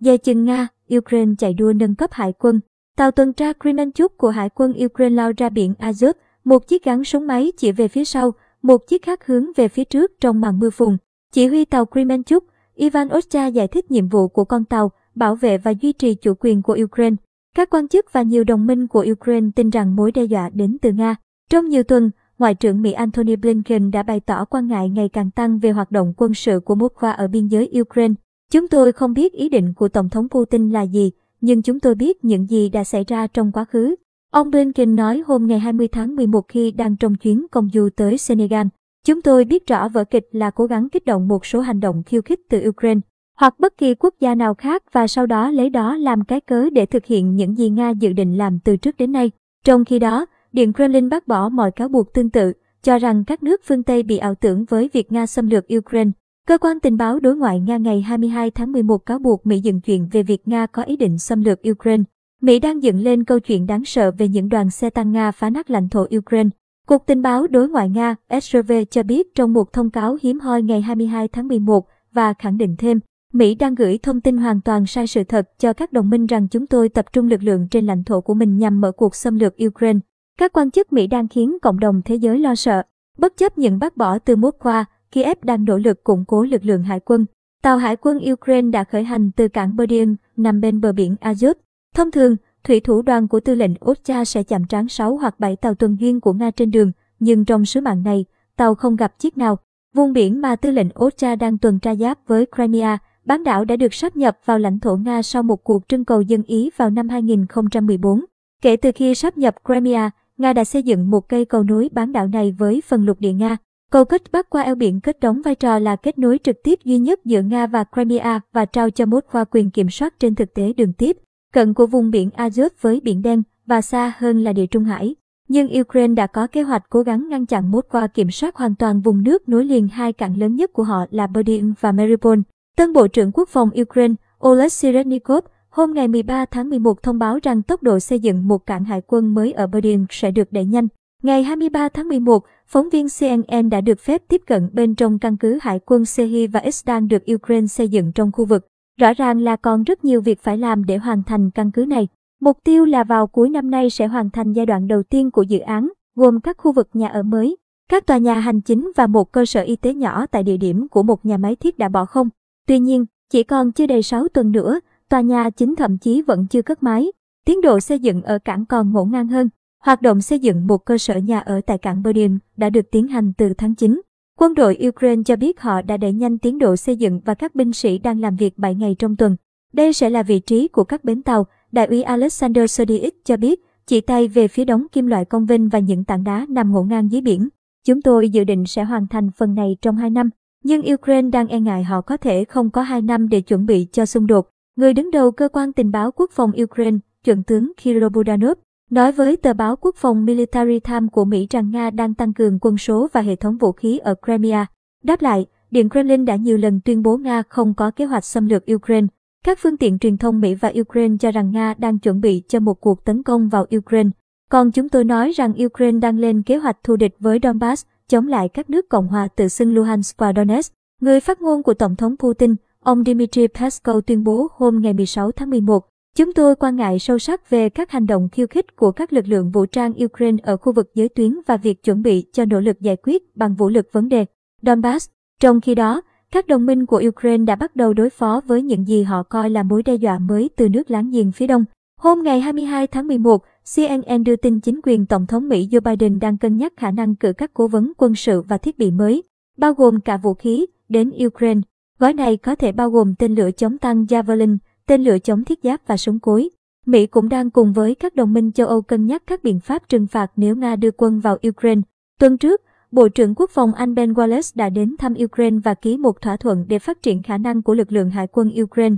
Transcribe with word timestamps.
Dè 0.00 0.16
chừng 0.16 0.44
Nga, 0.44 0.68
Ukraine 0.96 1.32
chạy 1.38 1.54
đua 1.54 1.72
nâng 1.72 1.94
cấp 1.94 2.12
hải 2.12 2.32
quân. 2.32 2.60
Tàu 2.96 3.10
tuần 3.10 3.32
tra 3.32 3.52
Kremenchuk 3.52 4.18
của 4.18 4.30
hải 4.30 4.48
quân 4.48 4.74
Ukraine 4.84 5.14
lao 5.14 5.32
ra 5.36 5.48
biển 5.48 5.74
Azov, 5.78 6.12
một 6.44 6.68
chiếc 6.68 6.84
gắn 6.84 7.04
súng 7.04 7.26
máy 7.26 7.52
chỉ 7.56 7.72
về 7.72 7.88
phía 7.88 8.04
sau, 8.04 8.32
một 8.62 8.86
chiếc 8.86 9.02
khác 9.02 9.26
hướng 9.26 9.46
về 9.56 9.68
phía 9.68 9.84
trước 9.84 10.10
trong 10.20 10.40
màn 10.40 10.58
mưa 10.58 10.70
phùn. 10.70 10.96
Chỉ 11.32 11.46
huy 11.46 11.64
tàu 11.64 11.86
Kremenchuk, 11.86 12.44
Ivan 12.74 13.08
osta 13.18 13.46
giải 13.46 13.68
thích 13.68 13.90
nhiệm 13.90 14.08
vụ 14.08 14.28
của 14.28 14.44
con 14.44 14.64
tàu, 14.64 14.90
bảo 15.14 15.34
vệ 15.34 15.58
và 15.58 15.70
duy 15.80 15.92
trì 15.92 16.14
chủ 16.14 16.34
quyền 16.40 16.62
của 16.62 16.78
Ukraine. 16.84 17.16
Các 17.56 17.70
quan 17.70 17.88
chức 17.88 18.12
và 18.12 18.22
nhiều 18.22 18.44
đồng 18.44 18.66
minh 18.66 18.86
của 18.86 19.06
Ukraine 19.12 19.48
tin 19.56 19.70
rằng 19.70 19.96
mối 19.96 20.12
đe 20.12 20.24
dọa 20.24 20.50
đến 20.54 20.76
từ 20.82 20.92
Nga. 20.92 21.16
Trong 21.50 21.68
nhiều 21.68 21.82
tuần, 21.82 22.10
Ngoại 22.40 22.54
trưởng 22.54 22.82
Mỹ 22.82 22.92
Antony 22.92 23.36
Blinken 23.36 23.90
đã 23.90 24.02
bày 24.02 24.20
tỏ 24.20 24.44
quan 24.44 24.66
ngại 24.66 24.88
ngày 24.88 25.08
càng 25.08 25.30
tăng 25.30 25.58
về 25.58 25.70
hoạt 25.70 25.90
động 25.90 26.14
quân 26.16 26.34
sự 26.34 26.60
của 26.60 26.74
Moscow 26.74 27.14
ở 27.14 27.28
biên 27.28 27.46
giới 27.46 27.70
Ukraine. 27.80 28.14
Chúng 28.50 28.68
tôi 28.68 28.92
không 28.92 29.14
biết 29.14 29.32
ý 29.32 29.48
định 29.48 29.74
của 29.74 29.88
Tổng 29.88 30.08
thống 30.08 30.28
Putin 30.28 30.70
là 30.70 30.82
gì, 30.82 31.10
nhưng 31.40 31.62
chúng 31.62 31.80
tôi 31.80 31.94
biết 31.94 32.24
những 32.24 32.50
gì 32.50 32.68
đã 32.68 32.84
xảy 32.84 33.04
ra 33.04 33.26
trong 33.26 33.52
quá 33.52 33.64
khứ. 33.64 33.94
Ông 34.30 34.50
Blinken 34.50 34.96
nói 34.96 35.22
hôm 35.26 35.46
ngày 35.46 35.58
20 35.58 35.88
tháng 35.88 36.16
11 36.16 36.48
khi 36.48 36.70
đang 36.70 36.96
trong 36.96 37.14
chuyến 37.14 37.46
công 37.50 37.68
du 37.74 37.88
tới 37.96 38.18
Senegal. 38.18 38.66
Chúng 39.06 39.22
tôi 39.22 39.44
biết 39.44 39.66
rõ 39.66 39.88
vở 39.88 40.04
kịch 40.04 40.28
là 40.32 40.50
cố 40.50 40.66
gắng 40.66 40.88
kích 40.88 41.04
động 41.04 41.28
một 41.28 41.46
số 41.46 41.60
hành 41.60 41.80
động 41.80 42.02
khiêu 42.06 42.22
khích 42.22 42.40
từ 42.48 42.68
Ukraine 42.68 43.00
hoặc 43.36 43.60
bất 43.60 43.78
kỳ 43.78 43.94
quốc 43.94 44.14
gia 44.20 44.34
nào 44.34 44.54
khác 44.54 44.82
và 44.92 45.06
sau 45.06 45.26
đó 45.26 45.50
lấy 45.50 45.70
đó 45.70 45.96
làm 45.96 46.24
cái 46.24 46.40
cớ 46.40 46.70
để 46.70 46.86
thực 46.86 47.06
hiện 47.06 47.36
những 47.36 47.58
gì 47.58 47.70
Nga 47.70 47.90
dự 47.90 48.12
định 48.12 48.38
làm 48.38 48.58
từ 48.58 48.76
trước 48.76 48.96
đến 48.96 49.12
nay. 49.12 49.30
Trong 49.64 49.84
khi 49.84 49.98
đó, 49.98 50.26
Điện 50.52 50.72
Kremlin 50.72 51.08
bác 51.08 51.28
bỏ 51.28 51.48
mọi 51.48 51.70
cáo 51.70 51.88
buộc 51.88 52.14
tương 52.14 52.30
tự, 52.30 52.52
cho 52.82 52.98
rằng 52.98 53.24
các 53.24 53.42
nước 53.42 53.60
phương 53.64 53.82
Tây 53.82 54.02
bị 54.02 54.16
ảo 54.16 54.34
tưởng 54.34 54.64
với 54.64 54.90
việc 54.92 55.12
Nga 55.12 55.26
xâm 55.26 55.50
lược 55.50 55.64
Ukraine. 55.76 56.10
Cơ 56.46 56.58
quan 56.58 56.80
tình 56.80 56.96
báo 56.96 57.20
đối 57.20 57.36
ngoại 57.36 57.60
Nga 57.60 57.76
ngày 57.76 58.00
22 58.00 58.50
tháng 58.50 58.72
11 58.72 59.06
cáo 59.06 59.18
buộc 59.18 59.46
Mỹ 59.46 59.60
dựng 59.60 59.80
chuyện 59.80 60.08
về 60.12 60.22
việc 60.22 60.48
Nga 60.48 60.66
có 60.66 60.82
ý 60.82 60.96
định 60.96 61.18
xâm 61.18 61.44
lược 61.44 61.58
Ukraine. 61.70 62.02
Mỹ 62.42 62.58
đang 62.58 62.82
dựng 62.82 63.00
lên 63.00 63.24
câu 63.24 63.40
chuyện 63.40 63.66
đáng 63.66 63.84
sợ 63.84 64.10
về 64.10 64.28
những 64.28 64.48
đoàn 64.48 64.70
xe 64.70 64.90
tăng 64.90 65.12
Nga 65.12 65.32
phá 65.32 65.50
nát 65.50 65.70
lãnh 65.70 65.88
thổ 65.88 66.06
Ukraine. 66.16 66.50
Cục 66.86 67.06
tình 67.06 67.22
báo 67.22 67.46
đối 67.46 67.68
ngoại 67.68 67.88
Nga 67.88 68.14
SRV 68.42 68.72
cho 68.90 69.02
biết 69.02 69.34
trong 69.34 69.52
một 69.52 69.72
thông 69.72 69.90
cáo 69.90 70.16
hiếm 70.22 70.40
hoi 70.40 70.62
ngày 70.62 70.80
22 70.80 71.28
tháng 71.28 71.48
11 71.48 71.86
và 72.12 72.34
khẳng 72.34 72.58
định 72.58 72.76
thêm, 72.78 73.00
Mỹ 73.32 73.54
đang 73.54 73.74
gửi 73.74 73.98
thông 73.98 74.20
tin 74.20 74.36
hoàn 74.36 74.60
toàn 74.60 74.86
sai 74.86 75.06
sự 75.06 75.24
thật 75.24 75.48
cho 75.58 75.72
các 75.72 75.92
đồng 75.92 76.10
minh 76.10 76.26
rằng 76.26 76.48
chúng 76.48 76.66
tôi 76.66 76.88
tập 76.88 77.12
trung 77.12 77.28
lực 77.28 77.42
lượng 77.42 77.68
trên 77.70 77.86
lãnh 77.86 78.04
thổ 78.04 78.20
của 78.20 78.34
mình 78.34 78.58
nhằm 78.58 78.80
mở 78.80 78.92
cuộc 78.92 79.14
xâm 79.14 79.38
lược 79.38 79.54
Ukraine. 79.66 79.98
Các 80.38 80.52
quan 80.52 80.70
chức 80.70 80.92
Mỹ 80.92 81.06
đang 81.06 81.28
khiến 81.28 81.58
cộng 81.62 81.80
đồng 81.80 82.02
thế 82.04 82.14
giới 82.14 82.38
lo 82.38 82.54
sợ. 82.54 82.82
Bất 83.18 83.36
chấp 83.36 83.58
những 83.58 83.78
bác 83.78 83.96
bỏ 83.96 84.18
từ 84.18 84.36
Moscow, 84.36 84.84
Kiev 85.12 85.38
đang 85.42 85.64
nỗ 85.64 85.78
lực 85.78 86.04
củng 86.04 86.24
cố 86.24 86.42
lực 86.42 86.64
lượng 86.64 86.82
hải 86.82 87.00
quân. 87.00 87.26
Tàu 87.62 87.76
hải 87.76 87.96
quân 87.96 88.20
Ukraine 88.32 88.70
đã 88.70 88.84
khởi 88.84 89.04
hành 89.04 89.30
từ 89.36 89.48
cảng 89.48 89.76
Berdyansk 89.76 90.20
nằm 90.36 90.60
bên 90.60 90.80
bờ 90.80 90.92
biển 90.92 91.16
Azov. 91.20 91.54
Thông 91.94 92.10
thường, 92.10 92.36
thủy 92.64 92.80
thủ 92.80 93.02
đoàn 93.02 93.28
của 93.28 93.40
tư 93.40 93.54
lệnh 93.54 93.74
Ocha 93.80 94.24
sẽ 94.24 94.42
chạm 94.42 94.64
trán 94.66 94.88
6 94.88 95.16
hoặc 95.16 95.40
7 95.40 95.56
tàu 95.56 95.74
tuần 95.74 95.96
duyên 96.00 96.20
của 96.20 96.32
Nga 96.32 96.50
trên 96.50 96.70
đường, 96.70 96.92
nhưng 97.18 97.44
trong 97.44 97.64
sứ 97.64 97.80
mạng 97.80 98.02
này, 98.02 98.24
tàu 98.56 98.74
không 98.74 98.96
gặp 98.96 99.18
chiếc 99.18 99.38
nào. 99.38 99.58
Vùng 99.94 100.12
biển 100.12 100.40
mà 100.40 100.56
tư 100.56 100.70
lệnh 100.70 100.88
Ocha 100.94 101.36
đang 101.36 101.58
tuần 101.58 101.78
tra 101.78 101.94
giáp 101.94 102.18
với 102.26 102.46
Crimea, 102.56 102.98
bán 103.24 103.44
đảo 103.44 103.64
đã 103.64 103.76
được 103.76 103.94
sáp 103.94 104.16
nhập 104.16 104.38
vào 104.44 104.58
lãnh 104.58 104.80
thổ 104.80 104.96
Nga 104.96 105.22
sau 105.22 105.42
một 105.42 105.64
cuộc 105.64 105.88
trưng 105.88 106.04
cầu 106.04 106.20
dân 106.20 106.42
Ý 106.42 106.70
vào 106.76 106.90
năm 106.90 107.08
2014. 107.08 108.24
Kể 108.62 108.76
từ 108.76 108.90
khi 108.94 109.14
sáp 109.14 109.38
nhập 109.38 109.54
Crimea, 109.64 110.10
Nga 110.38 110.52
đã 110.52 110.64
xây 110.64 110.82
dựng 110.82 111.10
một 111.10 111.28
cây 111.28 111.44
cầu 111.44 111.62
nối 111.62 111.90
bán 111.92 112.12
đảo 112.12 112.26
này 112.26 112.52
với 112.58 112.82
phần 112.86 113.04
lục 113.04 113.20
địa 113.20 113.32
Nga. 113.32 113.56
Cầu 113.90 114.04
kết 114.04 114.22
bắc 114.32 114.50
qua 114.50 114.62
eo 114.62 114.74
biển 114.74 115.00
kết 115.00 115.20
đóng 115.20 115.42
vai 115.44 115.54
trò 115.54 115.78
là 115.78 115.96
kết 115.96 116.18
nối 116.18 116.38
trực 116.44 116.56
tiếp 116.62 116.78
duy 116.84 116.98
nhất 116.98 117.20
giữa 117.24 117.42
Nga 117.42 117.66
và 117.66 117.84
Crimea 117.84 118.40
và 118.52 118.64
trao 118.64 118.90
cho 118.90 119.04
Moscow 119.04 119.44
quyền 119.50 119.70
kiểm 119.70 119.90
soát 119.90 120.14
trên 120.20 120.34
thực 120.34 120.54
tế 120.54 120.72
đường 120.72 120.92
tiếp, 120.92 121.16
cận 121.52 121.74
của 121.74 121.86
vùng 121.86 122.10
biển 122.10 122.30
Azov 122.36 122.68
với 122.80 123.00
Biển 123.04 123.22
Đen 123.22 123.42
và 123.66 123.80
xa 123.80 124.12
hơn 124.18 124.44
là 124.44 124.52
địa 124.52 124.66
Trung 124.66 124.84
Hải. 124.84 125.14
Nhưng 125.48 125.80
Ukraine 125.80 126.14
đã 126.14 126.26
có 126.26 126.46
kế 126.46 126.62
hoạch 126.62 126.82
cố 126.90 127.02
gắng 127.02 127.28
ngăn 127.28 127.46
chặn 127.46 127.70
Moscow 127.70 128.08
kiểm 128.08 128.30
soát 128.30 128.56
hoàn 128.56 128.74
toàn 128.74 129.00
vùng 129.00 129.22
nước 129.22 129.48
nối 129.48 129.64
liền 129.64 129.88
hai 129.88 130.12
cảng 130.12 130.38
lớn 130.38 130.54
nhất 130.54 130.72
của 130.72 130.82
họ 130.82 131.06
là 131.10 131.26
Berdyn 131.26 131.72
và 131.80 131.92
Mariupol. 131.92 132.38
Tân 132.76 132.92
Bộ 132.92 133.08
trưởng 133.08 133.32
Quốc 133.34 133.48
phòng 133.48 133.70
Ukraine 133.80 134.14
Oleg 134.46 134.68
Serednikov 134.68 135.44
hôm 135.70 135.94
ngày 135.94 136.08
13 136.08 136.44
tháng 136.44 136.70
11 136.70 137.02
thông 137.02 137.18
báo 137.18 137.38
rằng 137.42 137.62
tốc 137.62 137.82
độ 137.82 138.00
xây 138.00 138.20
dựng 138.20 138.48
một 138.48 138.66
cảng 138.66 138.84
hải 138.84 139.02
quân 139.06 139.34
mới 139.34 139.52
ở 139.52 139.66
Berdyn 139.66 140.06
sẽ 140.10 140.30
được 140.30 140.52
đẩy 140.52 140.64
nhanh. 140.64 140.88
Ngày 141.22 141.42
23 141.42 141.88
tháng 141.88 142.08
11, 142.08 142.44
phóng 142.66 142.88
viên 142.90 143.06
CNN 143.20 143.70
đã 143.70 143.80
được 143.80 144.00
phép 144.00 144.22
tiếp 144.28 144.42
cận 144.46 144.70
bên 144.72 144.94
trong 144.94 145.18
căn 145.18 145.36
cứ 145.36 145.58
hải 145.62 145.78
quân 145.86 146.04
Sehi 146.04 146.46
và 146.46 146.70
X 146.70 146.86
đang 146.86 147.08
được 147.08 147.22
Ukraine 147.34 147.66
xây 147.66 147.88
dựng 147.88 148.12
trong 148.12 148.32
khu 148.32 148.44
vực. 148.44 148.66
Rõ 149.00 149.12
ràng 149.12 149.40
là 149.40 149.56
còn 149.56 149.82
rất 149.82 150.04
nhiều 150.04 150.20
việc 150.20 150.42
phải 150.42 150.58
làm 150.58 150.84
để 150.84 150.96
hoàn 150.96 151.22
thành 151.22 151.50
căn 151.50 151.70
cứ 151.70 151.84
này. 151.84 152.08
Mục 152.40 152.58
tiêu 152.64 152.84
là 152.84 153.04
vào 153.04 153.26
cuối 153.26 153.50
năm 153.50 153.70
nay 153.70 153.90
sẽ 153.90 154.06
hoàn 154.06 154.30
thành 154.30 154.52
giai 154.52 154.66
đoạn 154.66 154.88
đầu 154.88 155.02
tiên 155.02 155.30
của 155.30 155.42
dự 155.42 155.58
án, 155.58 155.88
gồm 156.16 156.40
các 156.40 156.56
khu 156.58 156.72
vực 156.72 156.88
nhà 156.94 157.08
ở 157.08 157.22
mới, 157.22 157.56
các 157.88 158.06
tòa 158.06 158.18
nhà 158.18 158.34
hành 158.34 158.60
chính 158.60 158.92
và 158.96 159.06
một 159.06 159.32
cơ 159.32 159.44
sở 159.44 159.60
y 159.62 159.76
tế 159.76 159.94
nhỏ 159.94 160.26
tại 160.26 160.42
địa 160.42 160.56
điểm 160.56 160.88
của 160.88 161.02
một 161.02 161.26
nhà 161.26 161.36
máy 161.36 161.56
thiết 161.56 161.78
đã 161.78 161.88
bỏ 161.88 162.04
không. 162.04 162.28
Tuy 162.66 162.78
nhiên, 162.78 163.06
chỉ 163.30 163.42
còn 163.42 163.72
chưa 163.72 163.86
đầy 163.86 164.02
6 164.02 164.28
tuần 164.28 164.52
nữa, 164.52 164.80
tòa 165.08 165.20
nhà 165.20 165.50
chính 165.50 165.76
thậm 165.76 165.98
chí 165.98 166.22
vẫn 166.22 166.46
chưa 166.46 166.62
cất 166.62 166.82
máy. 166.82 167.12
Tiến 167.44 167.60
độ 167.60 167.80
xây 167.80 167.98
dựng 167.98 168.22
ở 168.22 168.38
cảng 168.38 168.66
còn 168.66 168.92
ngổn 168.92 169.10
ngang 169.10 169.28
hơn. 169.28 169.48
Hoạt 169.80 170.02
động 170.02 170.20
xây 170.20 170.38
dựng 170.38 170.66
một 170.66 170.84
cơ 170.84 170.98
sở 170.98 171.16
nhà 171.16 171.40
ở 171.40 171.60
tại 171.66 171.78
cảng 171.78 172.02
Berlin 172.02 172.38
đã 172.56 172.70
được 172.70 172.90
tiến 172.90 173.08
hành 173.08 173.32
từ 173.32 173.54
tháng 173.58 173.74
9. 173.74 174.00
Quân 174.38 174.54
đội 174.54 174.78
Ukraine 174.88 175.22
cho 175.22 175.36
biết 175.36 175.60
họ 175.60 175.82
đã 175.82 175.96
đẩy 175.96 176.12
nhanh 176.12 176.38
tiến 176.38 176.58
độ 176.58 176.76
xây 176.76 176.96
dựng 176.96 177.20
và 177.24 177.34
các 177.34 177.54
binh 177.54 177.72
sĩ 177.72 177.98
đang 177.98 178.20
làm 178.20 178.36
việc 178.36 178.58
7 178.58 178.74
ngày 178.74 178.96
trong 178.98 179.16
tuần. 179.16 179.36
Đây 179.72 179.92
sẽ 179.92 180.10
là 180.10 180.22
vị 180.22 180.40
trí 180.40 180.68
của 180.68 180.84
các 180.84 181.04
bến 181.04 181.22
tàu, 181.22 181.46
đại 181.72 181.86
úy 181.86 182.02
Alexander 182.02 182.70
Sodiich 182.70 183.24
cho 183.24 183.36
biết, 183.36 183.60
chỉ 183.86 184.00
tay 184.00 184.28
về 184.28 184.48
phía 184.48 184.64
đống 184.64 184.86
kim 184.92 185.06
loại 185.06 185.24
công 185.24 185.46
vinh 185.46 185.68
và 185.68 185.78
những 185.78 186.04
tảng 186.04 186.24
đá 186.24 186.46
nằm 186.48 186.72
ngổn 186.72 186.88
ngang 186.88 187.12
dưới 187.12 187.20
biển. 187.20 187.48
Chúng 187.86 188.02
tôi 188.02 188.30
dự 188.30 188.44
định 188.44 188.64
sẽ 188.66 188.84
hoàn 188.84 189.06
thành 189.06 189.30
phần 189.36 189.54
này 189.54 189.76
trong 189.82 189.96
2 189.96 190.10
năm. 190.10 190.30
Nhưng 190.64 190.92
Ukraine 190.94 191.30
đang 191.30 191.48
e 191.48 191.60
ngại 191.60 191.84
họ 191.84 192.00
có 192.00 192.16
thể 192.16 192.44
không 192.44 192.70
có 192.70 192.82
2 192.82 193.02
năm 193.02 193.28
để 193.28 193.40
chuẩn 193.40 193.66
bị 193.66 193.86
cho 193.92 194.06
xung 194.06 194.26
đột. 194.26 194.48
Người 194.76 194.94
đứng 194.94 195.10
đầu 195.10 195.30
cơ 195.30 195.48
quan 195.48 195.72
tình 195.72 195.90
báo 195.90 196.10
quốc 196.12 196.30
phòng 196.32 196.52
Ukraine, 196.62 196.98
chuẩn 197.24 197.42
tướng 197.42 197.72
Kirill 197.82 198.08
Budanov, 198.08 198.58
nói 198.90 199.12
với 199.12 199.36
tờ 199.36 199.52
báo 199.52 199.76
quốc 199.76 199.96
phòng 199.96 200.24
Military 200.24 200.80
Times 200.80 201.10
của 201.12 201.24
Mỹ 201.24 201.46
rằng 201.50 201.70
Nga 201.70 201.90
đang 201.90 202.14
tăng 202.14 202.32
cường 202.32 202.58
quân 202.60 202.78
số 202.78 203.08
và 203.12 203.20
hệ 203.20 203.36
thống 203.36 203.56
vũ 203.56 203.72
khí 203.72 203.98
ở 203.98 204.14
Crimea. 204.24 204.66
Đáp 205.04 205.22
lại, 205.22 205.46
Điện 205.70 205.88
Kremlin 205.90 206.24
đã 206.24 206.36
nhiều 206.36 206.56
lần 206.56 206.80
tuyên 206.84 207.02
bố 207.02 207.16
Nga 207.16 207.42
không 207.48 207.74
có 207.74 207.90
kế 207.90 208.04
hoạch 208.04 208.24
xâm 208.24 208.46
lược 208.46 208.72
Ukraine. 208.74 209.06
Các 209.44 209.58
phương 209.62 209.76
tiện 209.76 209.98
truyền 209.98 210.18
thông 210.18 210.40
Mỹ 210.40 210.54
và 210.54 210.72
Ukraine 210.80 211.16
cho 211.20 211.30
rằng 211.30 211.50
Nga 211.50 211.74
đang 211.78 211.98
chuẩn 211.98 212.20
bị 212.20 212.42
cho 212.48 212.60
một 212.60 212.80
cuộc 212.80 213.04
tấn 213.04 213.22
công 213.22 213.48
vào 213.48 213.66
Ukraine. 213.76 214.10
Còn 214.50 214.70
chúng 214.70 214.88
tôi 214.88 215.04
nói 215.04 215.30
rằng 215.30 215.52
Ukraine 215.64 215.98
đang 215.98 216.18
lên 216.18 216.42
kế 216.42 216.56
hoạch 216.56 216.84
thù 216.84 216.96
địch 216.96 217.16
với 217.18 217.38
Donbass, 217.42 217.86
chống 218.08 218.28
lại 218.28 218.48
các 218.48 218.70
nước 218.70 218.88
Cộng 218.88 219.08
hòa 219.08 219.28
tự 219.36 219.48
xưng 219.48 219.74
Luhansk 219.74 220.18
và 220.18 220.32
Donetsk. 220.36 220.72
Người 221.00 221.20
phát 221.20 221.40
ngôn 221.40 221.62
của 221.62 221.74
Tổng 221.74 221.96
thống 221.96 222.16
Putin, 222.16 222.54
ông 222.80 223.04
Dmitry 223.04 223.46
Peskov 223.46 223.98
tuyên 224.06 224.24
bố 224.24 224.48
hôm 224.56 224.80
ngày 224.80 224.92
16 224.92 225.32
tháng 225.32 225.50
11, 225.50 225.89
Chúng 226.16 226.32
tôi 226.32 226.56
quan 226.56 226.76
ngại 226.76 226.98
sâu 226.98 227.18
sắc 227.18 227.50
về 227.50 227.68
các 227.68 227.90
hành 227.90 228.06
động 228.06 228.28
khiêu 228.32 228.46
khích 228.46 228.76
của 228.76 228.92
các 228.92 229.12
lực 229.12 229.28
lượng 229.28 229.50
vũ 229.50 229.66
trang 229.66 229.92
Ukraine 230.04 230.38
ở 230.42 230.56
khu 230.56 230.72
vực 230.72 230.90
giới 230.94 231.08
tuyến 231.08 231.38
và 231.46 231.56
việc 231.56 231.84
chuẩn 231.84 232.02
bị 232.02 232.24
cho 232.32 232.44
nỗ 232.44 232.60
lực 232.60 232.80
giải 232.80 232.96
quyết 233.02 233.36
bằng 233.36 233.54
vũ 233.54 233.68
lực 233.68 233.88
vấn 233.92 234.08
đề 234.08 234.26
Donbass. 234.62 235.08
Trong 235.40 235.60
khi 235.60 235.74
đó, 235.74 236.02
các 236.32 236.46
đồng 236.46 236.66
minh 236.66 236.86
của 236.86 237.02
Ukraine 237.08 237.44
đã 237.44 237.56
bắt 237.56 237.76
đầu 237.76 237.94
đối 237.94 238.10
phó 238.10 238.40
với 238.46 238.62
những 238.62 238.88
gì 238.88 239.02
họ 239.02 239.22
coi 239.22 239.50
là 239.50 239.62
mối 239.62 239.82
đe 239.82 239.94
dọa 239.94 240.18
mới 240.18 240.50
từ 240.56 240.68
nước 240.68 240.90
láng 240.90 241.10
giềng 241.10 241.32
phía 241.32 241.46
đông. 241.46 241.64
Hôm 242.00 242.22
ngày 242.22 242.40
22 242.40 242.86
tháng 242.86 243.06
11, 243.06 243.44
CNN 243.76 244.24
đưa 244.24 244.36
tin 244.36 244.60
chính 244.60 244.80
quyền 244.82 245.06
Tổng 245.06 245.26
thống 245.26 245.48
Mỹ 245.48 245.68
Joe 245.70 245.80
Biden 245.80 246.18
đang 246.18 246.38
cân 246.38 246.56
nhắc 246.56 246.72
khả 246.76 246.90
năng 246.90 247.14
cử 247.14 247.32
các 247.32 247.54
cố 247.54 247.68
vấn 247.68 247.92
quân 247.98 248.14
sự 248.14 248.42
và 248.42 248.58
thiết 248.58 248.78
bị 248.78 248.90
mới, 248.90 249.22
bao 249.56 249.74
gồm 249.74 250.00
cả 250.00 250.16
vũ 250.16 250.34
khí, 250.34 250.66
đến 250.88 251.12
Ukraine. 251.26 251.60
Gói 251.98 252.12
này 252.12 252.36
có 252.36 252.54
thể 252.54 252.72
bao 252.72 252.90
gồm 252.90 253.14
tên 253.18 253.34
lửa 253.34 253.50
chống 253.50 253.78
tăng 253.78 254.04
Javelin, 254.04 254.56
tên 254.90 255.04
lửa 255.04 255.18
chống 255.18 255.44
thiết 255.44 255.58
giáp 255.62 255.80
và 255.86 255.96
súng 255.96 256.20
cối. 256.20 256.50
Mỹ 256.86 257.06
cũng 257.06 257.28
đang 257.28 257.50
cùng 257.50 257.72
với 257.72 257.94
các 257.94 258.14
đồng 258.14 258.32
minh 258.32 258.52
châu 258.52 258.66
Âu 258.66 258.82
cân 258.82 259.06
nhắc 259.06 259.22
các 259.26 259.42
biện 259.42 259.60
pháp 259.60 259.88
trừng 259.88 260.06
phạt 260.06 260.32
nếu 260.36 260.56
Nga 260.56 260.76
đưa 260.76 260.90
quân 260.90 261.20
vào 261.20 261.38
Ukraine. 261.48 261.80
Tuần 262.20 262.38
trước, 262.38 262.62
Bộ 262.92 263.08
trưởng 263.08 263.34
Quốc 263.34 263.50
phòng 263.50 263.74
Anh 263.74 263.94
Ben 263.94 264.12
Wallace 264.12 264.52
đã 264.54 264.68
đến 264.68 264.96
thăm 264.98 265.14
Ukraine 265.24 265.56
và 265.64 265.74
ký 265.74 265.96
một 265.96 266.20
thỏa 266.20 266.36
thuận 266.36 266.64
để 266.68 266.78
phát 266.78 267.02
triển 267.02 267.22
khả 267.22 267.38
năng 267.38 267.62
của 267.62 267.74
lực 267.74 267.92
lượng 267.92 268.10
hải 268.10 268.26
quân 268.26 268.52
Ukraine. 268.62 268.96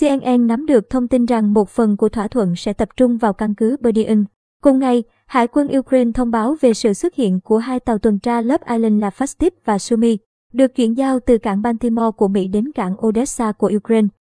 CNN 0.00 0.46
nắm 0.46 0.66
được 0.66 0.90
thông 0.90 1.08
tin 1.08 1.24
rằng 1.24 1.52
một 1.52 1.68
phần 1.68 1.96
của 1.96 2.08
thỏa 2.08 2.28
thuận 2.28 2.56
sẽ 2.56 2.72
tập 2.72 2.88
trung 2.96 3.16
vào 3.16 3.32
căn 3.32 3.54
cứ 3.54 3.76
Berdyan. 3.80 4.24
Cùng 4.62 4.78
ngày, 4.78 5.02
Hải 5.26 5.46
quân 5.46 5.78
Ukraine 5.78 6.12
thông 6.12 6.30
báo 6.30 6.56
về 6.60 6.74
sự 6.74 6.92
xuất 6.92 7.14
hiện 7.14 7.40
của 7.40 7.58
hai 7.58 7.80
tàu 7.80 7.98
tuần 7.98 8.18
tra 8.18 8.40
lớp 8.40 8.60
Island 8.68 9.00
là 9.00 9.10
Fastip 9.10 9.50
và 9.64 9.78
Sumi, 9.78 10.18
được 10.52 10.74
chuyển 10.74 10.96
giao 10.96 11.20
từ 11.20 11.38
cảng 11.38 11.62
Baltimore 11.62 12.10
của 12.16 12.28
Mỹ 12.28 12.48
đến 12.48 12.72
cảng 12.72 13.06
Odessa 13.06 13.52
của 13.52 13.72
Ukraine. 13.76 14.08